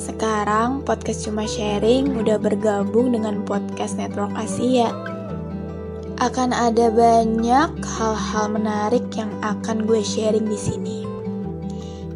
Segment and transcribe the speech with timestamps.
[0.00, 4.92] Sekarang podcast cuma sharing udah bergabung dengan podcast Network Asia.
[6.22, 10.98] Akan ada banyak hal-hal menarik yang akan gue sharing di sini.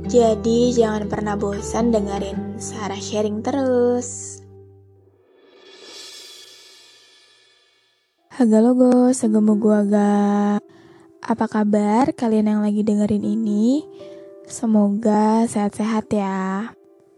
[0.07, 4.39] Jadi jangan pernah bosan dengerin Sarah sharing terus.
[8.31, 10.17] Haga logo, segemu gua ga.
[11.25, 13.83] Apa kabar kalian yang lagi dengerin ini?
[14.47, 16.71] Semoga sehat-sehat ya.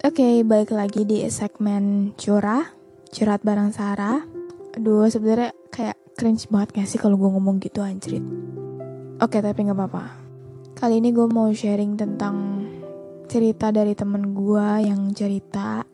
[0.08, 2.64] Oke, balik lagi di segmen curah,
[3.12, 4.24] curhat bareng Sarah.
[4.72, 8.24] Aduh, sebenarnya kayak cringe banget gak sih kalau gue ngomong gitu anjrit.
[9.20, 10.04] Oke, tapi nggak apa-apa.
[10.80, 12.64] Kali ini gue mau sharing tentang
[13.28, 15.84] cerita dari temen gue yang cerita.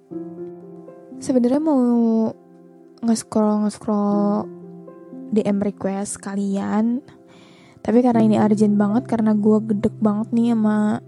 [1.18, 1.82] Sebenarnya mau
[3.02, 4.46] nge-scroll nge-scroll
[5.34, 7.02] DM request kalian.
[7.82, 11.02] Tapi karena ini urgent banget karena gue gedek banget nih sama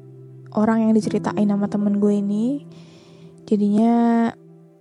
[0.58, 2.46] orang yang diceritain sama temen gue ini.
[3.46, 3.94] Jadinya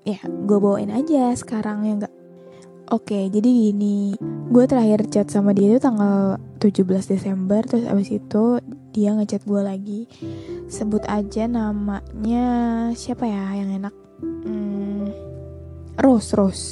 [0.06, 2.14] ya gue bawain aja sekarang ya enggak.
[2.94, 4.14] Oke, jadi gini,
[4.54, 6.86] gue terakhir chat sama dia itu tanggal 17
[7.18, 8.62] Desember, terus abis itu
[8.94, 10.02] dia ngechat gue lagi.
[10.70, 12.46] Sebut aja namanya
[12.94, 13.94] siapa ya yang enak?
[14.22, 15.10] Hmm,
[15.98, 16.66] Rose, Rose.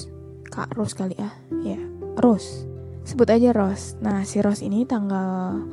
[0.54, 1.34] Kak Rose kali ya.
[1.66, 1.82] Ya,
[2.22, 2.70] Rose.
[3.10, 3.98] Sebut aja Rose.
[4.06, 5.66] Nah, si Rose ini tanggal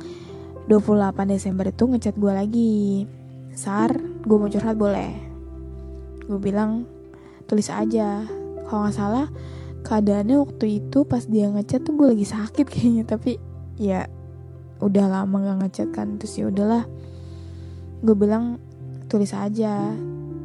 [0.65, 3.05] 28 Desember itu ngechat gue lagi.
[3.53, 3.93] Sar,
[4.25, 5.30] gue mau curhat boleh.
[6.31, 6.87] Gue bilang,
[7.43, 8.23] tulis aja.
[8.63, 9.27] Kalau nggak salah,
[9.83, 13.03] keadaannya waktu itu pas dia ngechat tuh gue lagi sakit kayaknya.
[13.03, 13.35] Tapi
[13.75, 14.07] ya
[14.79, 16.15] udah lama gak ngechat kan.
[16.15, 16.87] Terus ya udahlah.
[17.99, 18.63] Gue bilang,
[19.11, 19.91] tulis aja.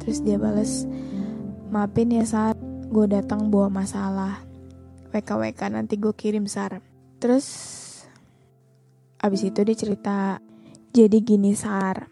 [0.03, 0.83] Terus dia bales,
[1.71, 2.59] maafin ya Sar,
[2.91, 4.43] gue datang bawa masalah.
[5.11, 6.83] WKWK nanti gue kirim Sar.
[7.19, 7.47] Terus
[9.23, 10.39] abis itu dia cerita,
[10.95, 12.07] jadi gini Sar,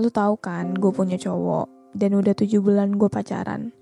[0.00, 3.72] lu tahu kan gue punya cowok dan udah tujuh bulan gue pacaran.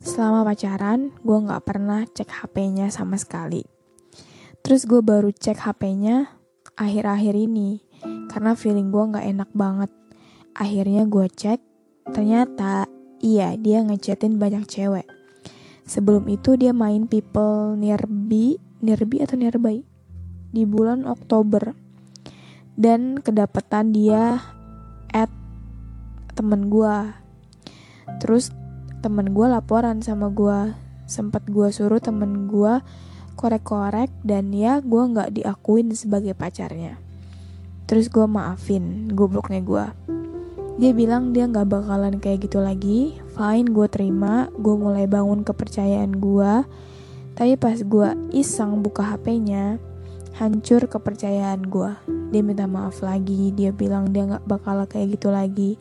[0.00, 3.64] Selama pacaran, gue nggak pernah cek HP-nya sama sekali.
[4.60, 6.40] Terus gue baru cek HP-nya
[6.76, 7.84] akhir-akhir ini
[8.32, 9.90] karena feeling gue nggak enak banget.
[10.56, 11.60] Akhirnya gue cek,
[12.12, 12.88] ternyata
[13.20, 15.08] iya dia ngechatin banyak cewek.
[15.84, 19.84] Sebelum itu dia main people nearby, nearby atau nearby
[20.48, 21.76] di bulan Oktober.
[22.72, 24.40] Dan kedapatan dia
[25.12, 25.28] at
[26.32, 26.96] temen gue.
[28.18, 28.50] Terus
[28.98, 30.74] temen gue laporan sama gue.
[31.06, 32.82] Sempat gue suruh temen gue
[33.38, 37.00] korek-korek dan ya gue nggak diakuin sebagai pacarnya.
[37.88, 39.86] Terus gue maafin gobloknya gue.
[40.80, 43.18] Dia bilang dia nggak bakalan kayak gitu lagi.
[43.34, 44.48] Fine, gue terima.
[44.54, 46.52] Gue mulai bangun kepercayaan gue.
[47.34, 49.80] Tapi pas gue iseng buka HP-nya,
[50.36, 51.90] hancur kepercayaan gue.
[52.30, 53.52] Dia minta maaf lagi.
[53.56, 55.76] Dia bilang dia nggak bakal kayak gitu lagi.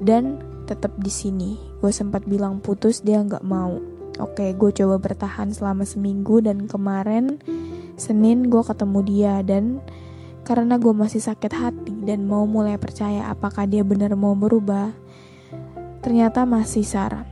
[0.00, 1.56] Dan tetap di sini.
[1.78, 3.78] Gue sempat bilang putus, dia nggak mau.
[4.18, 7.42] Oke, gue coba bertahan selama seminggu dan kemarin
[7.94, 9.78] Senin gue ketemu dia dan
[10.42, 14.92] karena gue masih sakit hati dan mau mulai percaya apakah dia benar mau berubah,
[16.04, 17.24] ternyata masih Sarah.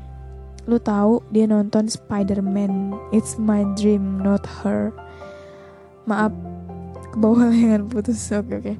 [0.65, 4.95] Lu tahu dia nonton Spider-Man, It's My Dream, Not Her.
[6.07, 6.33] Maaf,
[7.11, 7.51] ke bawah
[7.91, 8.23] putus.
[8.33, 8.75] Oke oke.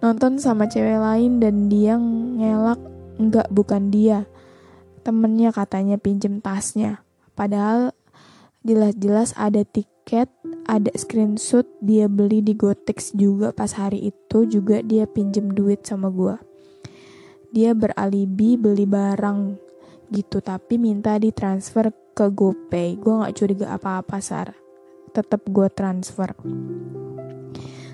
[0.00, 2.78] Nonton sama cewek lain dan dia ngelak,
[3.16, 4.28] enggak bukan dia.
[5.02, 7.04] Temennya katanya pinjem tasnya.
[7.36, 7.92] Padahal
[8.66, 10.26] jelas-jelas ada tiket,
[10.66, 16.10] ada screenshot dia beli di Gotex juga pas hari itu juga dia pinjem duit sama
[16.10, 16.42] gua.
[17.54, 19.40] Dia beralibi beli barang
[20.10, 22.98] gitu tapi minta ditransfer ke GoPay.
[22.98, 24.58] Gua nggak curiga apa-apa sar.
[25.14, 26.34] Tetap gua transfer.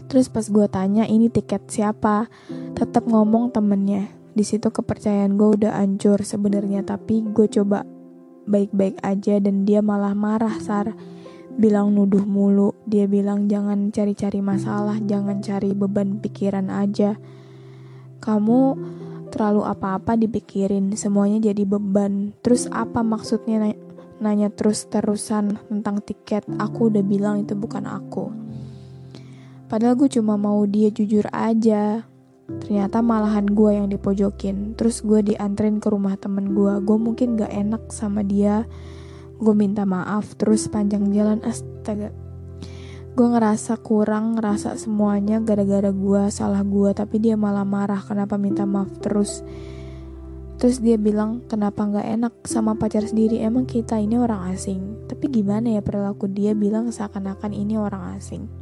[0.08, 2.32] Terus pas gua tanya ini tiket siapa,
[2.72, 4.21] tetap ngomong temennya.
[4.32, 7.84] Di situ kepercayaan gue udah hancur sebenarnya tapi gue coba
[8.48, 10.96] baik-baik aja dan dia malah marah sar
[11.52, 17.20] bilang nuduh mulu dia bilang jangan cari-cari masalah jangan cari beban pikiran aja
[18.22, 18.78] kamu
[19.32, 22.36] terlalu apa-apa dipikirin, semuanya jadi beban.
[22.44, 23.80] Terus apa maksudnya nanya,
[24.20, 26.44] nanya terus-terusan tentang tiket?
[26.60, 28.28] Aku udah bilang itu bukan aku.
[29.72, 32.04] Padahal gue cuma mau dia jujur aja.
[32.60, 34.76] Ternyata malahan gue yang dipojokin.
[34.76, 36.76] Terus gue diantrin ke rumah temen gue.
[36.84, 38.68] Gue mungkin gak enak sama dia.
[39.40, 40.36] Gue minta maaf.
[40.36, 42.12] Terus panjang jalan astaga.
[43.12, 46.92] Gue ngerasa kurang, ngerasa semuanya gara-gara gue, salah gue.
[46.92, 49.40] Tapi dia malah marah kenapa minta maaf terus.
[50.62, 53.42] Terus dia bilang kenapa gak enak sama pacar sendiri.
[53.42, 55.10] Emang kita ini orang asing.
[55.10, 58.61] Tapi gimana ya perilaku dia bilang seakan-akan ini orang asing.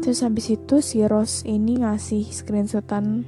[0.00, 3.24] Terus habis itu si Rose ini ngasih screenshotan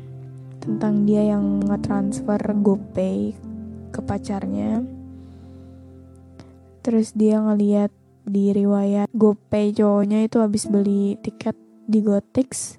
[0.60, 3.32] tentang dia yang nge-transfer GoPay
[3.88, 4.84] ke pacarnya.
[6.84, 7.92] Terus dia ngeliat
[8.28, 11.56] di riwayat GoPay cowoknya itu habis beli tiket
[11.88, 12.76] di Gotix.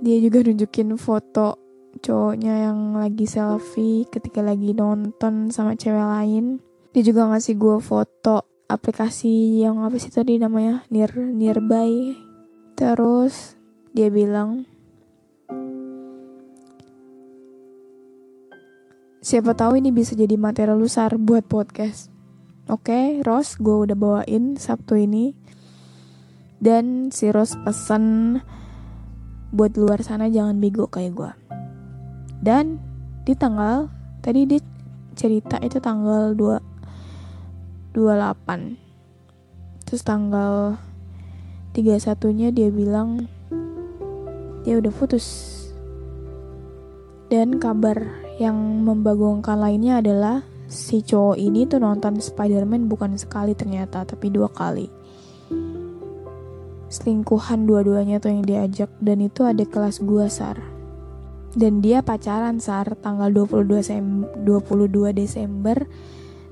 [0.00, 1.60] Dia juga nunjukin foto
[2.00, 6.64] cowoknya yang lagi selfie ketika lagi nonton sama cewek lain.
[6.96, 12.16] Dia juga ngasih gue foto aplikasi yang apa sih tadi namanya near nearby.
[12.72, 13.54] Terus
[13.92, 14.64] dia bilang
[19.22, 22.10] Siapa tahu ini bisa jadi materi lusar buat podcast.
[22.66, 25.30] Oke, Ros, gue udah bawain Sabtu ini.
[26.58, 28.38] Dan si Ros pesan
[29.54, 31.30] buat luar sana jangan bego kayak gue.
[32.42, 32.82] Dan
[33.22, 33.86] di tanggal
[34.26, 34.58] tadi dia
[35.14, 36.71] cerita itu tanggal 2
[37.94, 38.76] 28.
[39.84, 40.80] Terus tanggal
[41.72, 43.28] 31-nya dia bilang
[44.62, 45.50] dia udah putus.
[47.32, 47.96] Dan kabar
[48.36, 54.48] yang membagongkan lainnya adalah si cowok ini tuh nonton Spider-Man bukan sekali ternyata, tapi dua
[54.52, 54.88] kali.
[56.92, 60.60] Selingkuhan dua-duanya tuh yang diajak dan itu ada kelas gua Sar.
[61.52, 65.88] Dan dia pacaran Sar tanggal 22 Sem 22 Desember,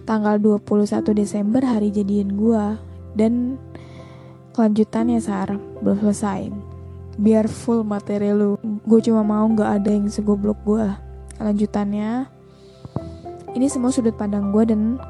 [0.05, 2.79] tanggal 21 Desember hari jadian gua.
[3.13, 3.59] Dan
[4.55, 6.51] kelanjutannya Sar belum selesai.
[7.21, 11.01] Biar full materi lu, gue cuma mau nggak ada yang segoblok gua.
[11.41, 12.29] Lanjutannya
[13.57, 15.01] ini semua sudut pandang gue dan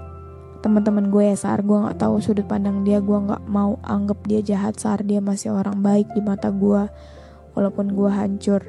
[0.64, 1.60] teman-teman gue ya Sar.
[1.60, 2.98] Gue nggak tahu sudut pandang dia.
[3.04, 5.04] Gue nggak mau anggap dia jahat Sar.
[5.04, 6.88] Dia masih orang baik di mata gue
[7.52, 8.64] walaupun gue hancur.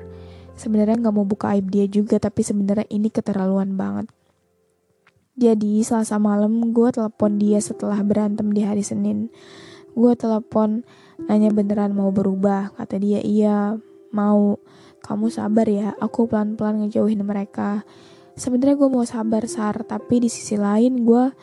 [0.60, 4.12] Sebenarnya nggak mau buka aib dia juga tapi sebenarnya ini keterlaluan banget
[5.42, 9.34] jadi selasa malam gue telepon dia setelah berantem di hari Senin.
[9.98, 10.86] Gue telepon
[11.26, 12.78] nanya beneran mau berubah.
[12.78, 13.74] Kata dia iya
[14.14, 14.62] mau.
[15.02, 17.82] Kamu sabar ya, aku pelan-pelan ngejauhin mereka.
[18.38, 21.34] Sebenarnya gue mau sabar sar, tapi di sisi lain gue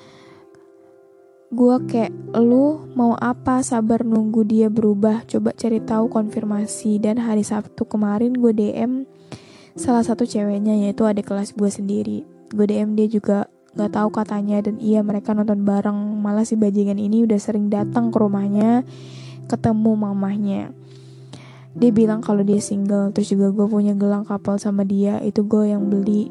[1.50, 3.66] gue kayak lu mau apa?
[3.66, 5.26] Sabar nunggu dia berubah.
[5.26, 7.02] Coba cari tahu konfirmasi.
[7.02, 9.10] Dan hari Sabtu kemarin gue DM
[9.74, 12.22] salah satu ceweknya yaitu ada kelas gue sendiri.
[12.54, 16.18] Gue DM dia juga nggak tahu katanya dan iya mereka nonton bareng.
[16.18, 18.82] Malah si bajingan ini udah sering datang ke rumahnya
[19.46, 20.62] ketemu mamahnya.
[21.78, 25.22] Dia bilang kalau dia single terus juga gue punya gelang couple sama dia.
[25.22, 26.26] Itu gue yang beli.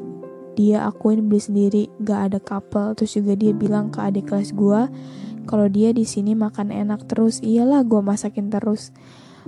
[0.60, 4.90] Dia akuin beli sendiri gak ada couple terus juga dia bilang ke adik kelas gue
[5.46, 7.40] kalau dia di sini makan enak terus.
[7.40, 8.92] Iyalah gue masakin terus.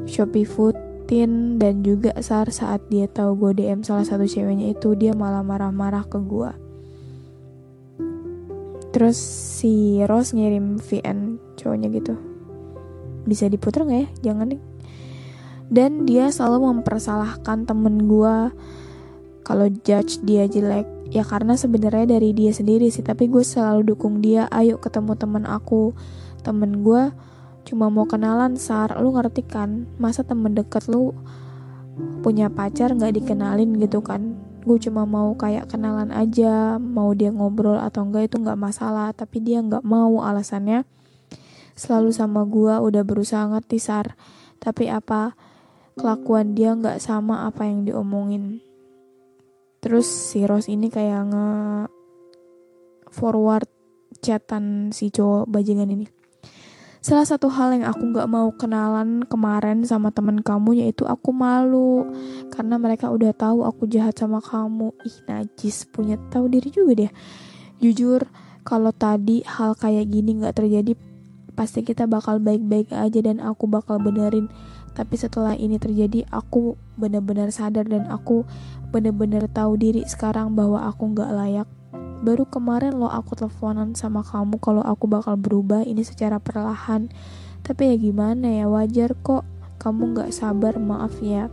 [0.08, 5.12] Shopee Foodin dan juga Sar saat dia tahu gue DM salah satu ceweknya itu dia
[5.12, 6.69] malah marah-marah ke gue
[8.90, 9.16] terus
[9.60, 12.14] si Rose ngirim VN cowoknya gitu.
[13.24, 14.08] Bisa diputer nggak ya?
[14.30, 14.62] Jangan deh.
[15.70, 18.36] Dan dia selalu mempersalahkan temen gue
[19.46, 20.86] kalau judge dia jelek.
[21.10, 24.50] Ya karena sebenarnya dari dia sendiri sih tapi gue selalu dukung dia.
[24.50, 25.94] Ayo ketemu temen aku.
[26.42, 27.14] Temen gue
[27.66, 28.98] cuma mau kenalan sar.
[28.98, 29.86] Lu ngerti kan?
[30.02, 31.14] Masa temen deket lu
[32.24, 37.80] punya pacar nggak dikenalin gitu kan gue cuma mau kayak kenalan aja mau dia ngobrol
[37.80, 40.84] atau enggak itu nggak masalah tapi dia nggak mau alasannya.
[41.74, 44.14] Selalu sama gue udah berusaha ngerti sar.
[44.60, 45.32] Tapi apa?
[45.96, 48.60] Kelakuan dia nggak sama apa yang diomongin.
[49.80, 51.48] Terus si Ros ini kayak nge
[53.08, 53.68] forward
[54.20, 56.19] chatan si cowok bajingan ini
[57.00, 62.04] Salah satu hal yang aku gak mau kenalan kemarin sama temen kamu yaitu aku malu
[62.52, 64.92] karena mereka udah tahu aku jahat sama kamu.
[65.08, 67.12] Ih najis punya tahu diri juga deh.
[67.80, 68.28] Jujur
[68.68, 70.92] kalau tadi hal kayak gini gak terjadi
[71.56, 74.52] pasti kita bakal baik-baik aja dan aku bakal benerin.
[74.92, 78.44] Tapi setelah ini terjadi aku bener-bener sadar dan aku
[78.92, 81.68] bener-bener tahu diri sekarang bahwa aku gak layak
[82.20, 87.08] Baru kemarin lo aku teleponan sama kamu kalau aku bakal berubah ini secara perlahan.
[87.64, 89.48] Tapi ya gimana ya wajar kok
[89.80, 91.48] kamu gak sabar maaf ya.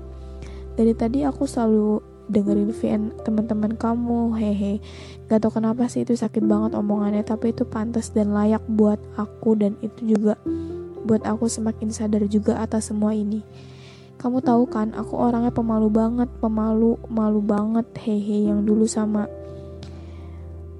[0.76, 4.84] Dari tadi aku selalu dengerin VN teman-teman kamu hehe
[5.32, 9.56] gak tau kenapa sih itu sakit banget omongannya tapi itu pantas dan layak buat aku
[9.56, 10.36] dan itu juga
[11.08, 13.48] buat aku semakin sadar juga atas semua ini
[14.20, 19.32] kamu tahu kan aku orangnya pemalu banget pemalu malu banget hehe yang dulu sama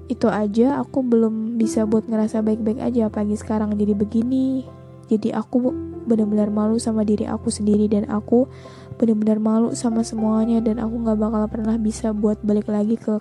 [0.08, 4.64] itu aja aku belum bisa buat ngerasa baik-baik aja pagi sekarang jadi begini.
[5.08, 5.72] Jadi aku
[6.08, 8.48] benar-benar malu sama diri aku sendiri dan aku
[8.96, 13.20] benar-benar malu sama semuanya dan aku nggak bakal pernah bisa buat balik lagi ke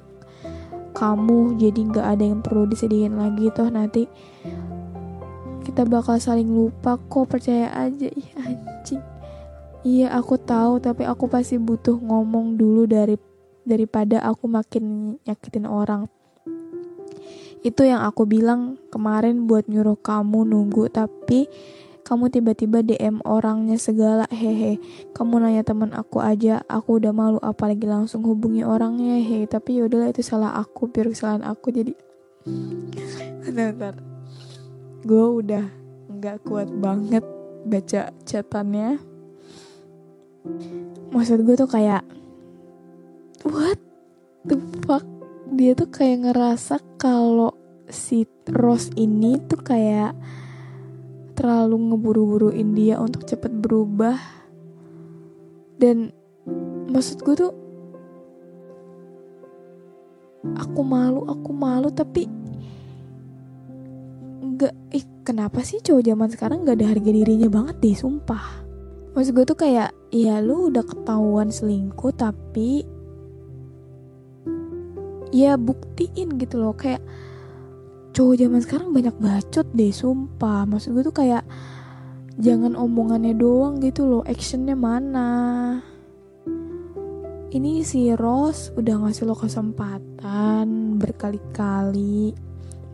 [0.96, 1.60] kamu.
[1.60, 4.08] Jadi nggak ada yang perlu disedihin lagi toh nanti
[5.67, 8.08] kita bakal saling lupa kok percaya aja.
[8.08, 9.03] Ih anjing.
[9.84, 13.20] Iya aku tahu tapi aku pasti butuh ngomong dulu dari
[13.67, 16.08] daripada aku makin nyakitin orang
[17.66, 21.50] itu yang aku bilang kemarin buat nyuruh kamu nunggu tapi
[22.08, 24.80] kamu tiba-tiba DM orangnya segala hehe.
[25.12, 29.44] Kamu nanya teman aku aja aku udah malu apalagi langsung hubungi orangnya hehe.
[29.44, 31.92] Tapi yaudahlah itu salah aku biar kesalahan aku jadi
[33.44, 33.96] bentar, bentar.
[35.04, 35.66] gue udah
[36.08, 37.28] nggak kuat banget
[37.68, 39.04] baca chatannya.
[41.12, 42.08] Maksud gue tuh kayak
[43.44, 43.76] what
[44.48, 44.56] the
[44.88, 45.17] fuck
[45.54, 47.56] dia tuh kayak ngerasa kalau
[47.88, 50.16] si Rose ini tuh kayak
[51.38, 54.18] terlalu ngeburu-buruin dia untuk cepet berubah.
[55.77, 56.12] Dan
[56.89, 57.54] maksud gue tuh
[60.58, 62.25] aku malu aku malu tapi
[64.42, 68.66] nggak ih kenapa sih cowok zaman sekarang nggak ada harga dirinya banget deh sumpah.
[69.13, 72.97] Maksud gue tuh kayak ya lu udah ketahuan selingkuh tapi
[75.32, 77.04] ya buktiin gitu loh kayak
[78.18, 80.66] cowok zaman sekarang banyak bacot deh sumpah.
[80.66, 81.46] Maksud gue tuh kayak
[82.42, 85.30] jangan omongannya doang gitu loh actionnya mana?
[87.48, 92.36] Ini si Rose udah ngasih lo kesempatan berkali-kali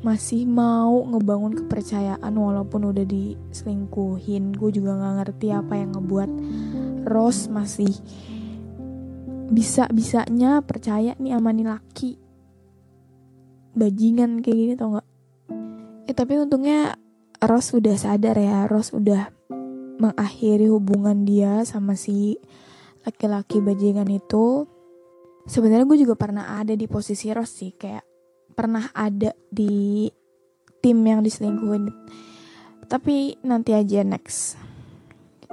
[0.04, 4.52] masih mau ngebangun kepercayaan walaupun udah diselingkuhin.
[4.54, 6.32] Gue juga nggak ngerti apa yang ngebuat
[7.08, 7.96] Rose masih
[9.50, 12.23] bisa bisanya percaya nih sama nih laki
[13.74, 15.08] bajingan kayak gini tau nggak?
[16.10, 16.98] Eh tapi untungnya
[17.44, 19.28] Ros udah sadar ya Ros udah
[20.00, 22.40] mengakhiri hubungan dia sama si
[23.04, 24.66] laki-laki bajingan itu.
[25.44, 28.06] Sebenarnya gue juga pernah ada di posisi Ros sih kayak
[28.56, 30.08] pernah ada di
[30.80, 31.92] tim yang diselingkuhin.
[32.88, 34.56] Tapi nanti aja next.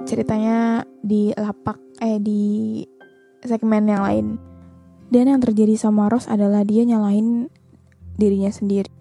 [0.07, 2.83] Ceritanya di lapak eh di
[3.43, 4.27] segmen yang lain.
[5.11, 7.51] Dan yang terjadi sama Ros adalah dia nyalahin
[8.15, 8.91] dirinya sendiri.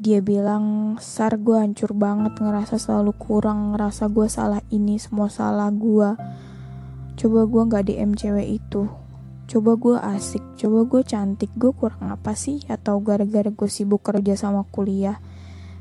[0.00, 5.68] Dia bilang, Sar gue hancur banget ngerasa selalu kurang, ngerasa gue salah ini, semua salah
[5.68, 6.16] gue.
[7.20, 8.88] Coba gue gak DM cewek itu.
[9.44, 12.64] Coba gue asik, coba gue cantik, gue kurang apa sih?
[12.64, 15.20] Atau gara-gara gue sibuk kerja sama kuliah.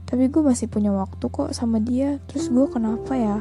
[0.04, 3.40] Tapi gue masih punya waktu kok sama dia, terus gue kenapa ya?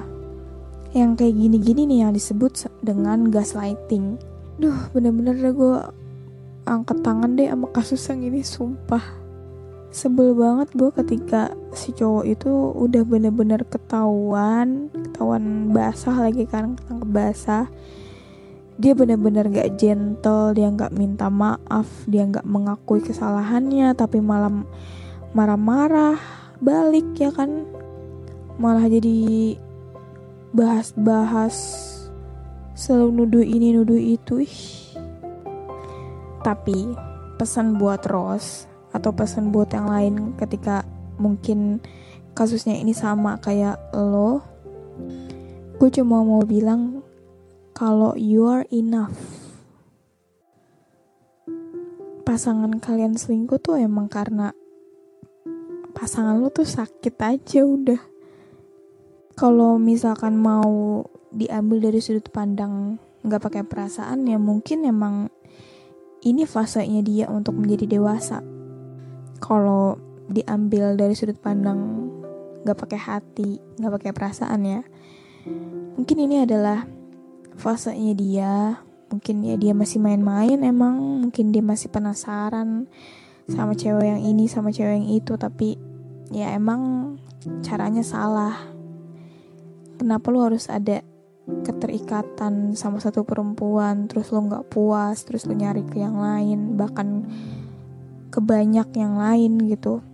[0.95, 4.21] Yang kayak gini-gini nih yang disebut dengan gaslighting.
[4.63, 5.75] Duh, bener-bener gue
[6.69, 9.01] angkat tangan deh sama kasus yang ini sumpah.
[9.89, 17.09] Sebel banget gue ketika si cowok itu udah bener-bener ketahuan ketahuan basah lagi kan ketangkep
[17.09, 17.67] basah.
[18.79, 24.69] Dia bener-bener gak gentle dia gak minta maaf dia gak mengakui kesalahannya tapi malam
[25.33, 26.21] marah-marah
[26.61, 27.65] balik ya kan?
[28.61, 29.57] Malah jadi
[30.53, 31.57] bahas-bahas
[32.79, 34.88] selalu nuduh ini nuduh itu ih
[36.49, 36.97] tapi
[37.37, 38.65] pesan buat Rose
[38.97, 40.81] atau pesan buat yang lain ketika
[41.21, 41.85] mungkin
[42.33, 44.41] kasusnya ini sama kayak lo,
[45.77, 47.05] gue cuma mau bilang
[47.77, 49.13] kalau you are enough.
[52.25, 54.57] Pasangan kalian selingkuh tuh emang karena
[55.93, 58.01] pasangan lo tuh sakit aja udah.
[59.37, 65.29] Kalau misalkan mau diambil dari sudut pandang nggak pakai perasaan ya mungkin emang
[66.23, 68.43] ini fasenya dia untuk menjadi dewasa.
[69.39, 69.99] Kalau
[70.29, 72.11] diambil dari sudut pandang
[72.67, 74.81] nggak pakai hati, nggak pakai perasaan ya,
[75.95, 76.85] mungkin ini adalah
[77.55, 78.55] fasenya dia.
[79.09, 82.85] Mungkin ya dia masih main-main emang, mungkin dia masih penasaran
[83.49, 85.81] sama cewek yang ini, sama cewek yang itu, tapi
[86.29, 87.17] ya emang
[87.65, 88.69] caranya salah.
[89.97, 91.01] Kenapa lu harus ada
[91.65, 97.25] keterikatan sama satu perempuan terus lo nggak puas terus lo nyari ke yang lain bahkan
[98.29, 100.05] ke banyak yang lain gitu.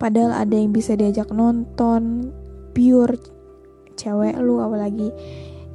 [0.00, 2.32] Padahal ada yang bisa diajak nonton
[2.72, 3.20] pure
[3.94, 5.12] cewek lu apalagi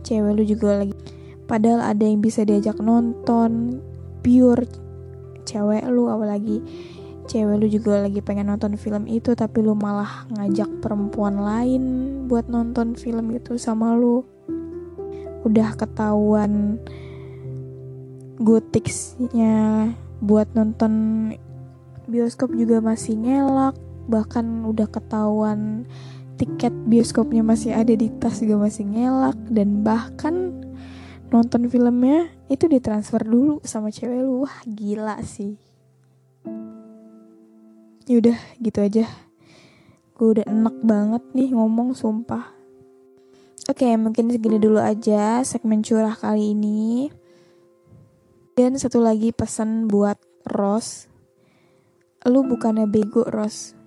[0.01, 0.97] cewek lu juga lagi.
[1.45, 3.81] Padahal ada yang bisa diajak nonton
[4.25, 4.65] pure
[5.45, 6.61] cewek lu apalagi
[7.29, 11.83] cewek lu juga lagi pengen nonton film itu tapi lu malah ngajak perempuan lain
[12.25, 14.25] buat nonton film itu sama lu
[15.45, 16.81] udah ketahuan
[18.39, 20.93] gotiksnya buat nonton
[22.07, 23.75] bioskop juga masih ngelak
[24.09, 25.85] bahkan udah ketahuan
[26.39, 30.55] tiket bioskopnya masih ada di tas juga masih ngelak dan bahkan
[31.29, 34.43] nonton filmnya itu ditransfer dulu sama cewek lu.
[34.47, 35.61] Wah gila sih.
[38.09, 39.05] Yaudah gitu aja.
[40.17, 42.58] Gue udah enak banget nih ngomong sumpah
[43.69, 47.13] oke mungkin segini dulu aja segmen curah kali ini.
[48.57, 50.17] Dan satu lagi pesan buat
[50.49, 51.05] Ros.
[52.25, 53.77] Lu bukannya bego Ros?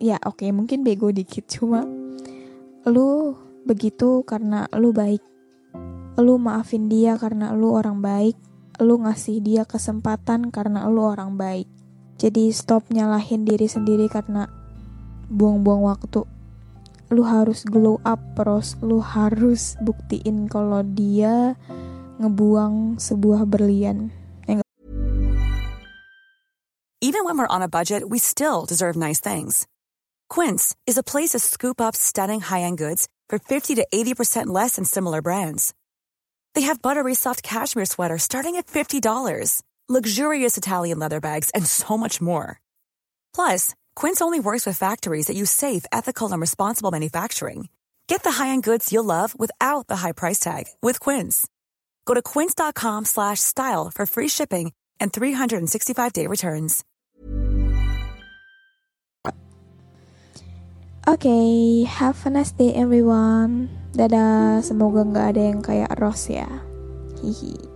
[0.00, 1.84] Ya oke mungkin bego dikit cuma
[2.88, 3.36] lu
[3.68, 5.20] begitu karena lu baik.
[6.16, 8.34] Lu maafin dia karena lu orang baik.
[8.80, 11.68] Lu ngasih dia kesempatan karena lu orang baik.
[12.16, 14.48] Jadi stop nyalahin diri sendiri karena
[15.28, 16.35] buang-buang waktu.
[17.10, 18.74] Lu harus glow up, Pros.
[18.82, 21.54] Lu harus buktiin kalau dia
[22.18, 24.10] ngebuang sebuah berlian.
[27.04, 29.68] Even when we're on a budget, we still deserve nice things.
[30.26, 34.74] Quince is a place to scoop up stunning high-end goods for 50 to 80% less
[34.74, 35.70] than similar brands.
[36.58, 38.98] They have buttery soft cashmere sweaters starting at $50
[39.88, 42.60] luxurious Italian leather bags, and so much more.
[43.34, 47.68] Plus, Quince only works with factories that use safe, ethical, and responsible manufacturing.
[48.06, 51.48] Get the high-end goods you'll love without the high price tag with Quince.
[52.04, 56.84] Go to quince.com/style for free shipping and 365-day returns.
[61.08, 63.70] Okay, have a nice day everyone.
[63.94, 66.50] Dadah, semoga nggak ada yang kayak Ros ya.
[67.22, 67.75] Hihi.